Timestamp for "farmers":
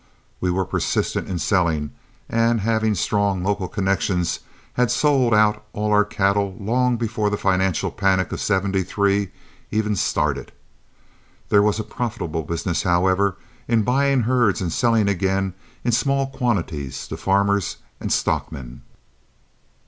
17.15-17.77